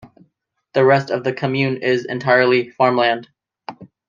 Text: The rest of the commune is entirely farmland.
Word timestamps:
The 0.73 0.83
rest 0.83 1.11
of 1.11 1.23
the 1.23 1.31
commune 1.31 1.83
is 1.83 2.05
entirely 2.05 2.71
farmland. 2.71 3.29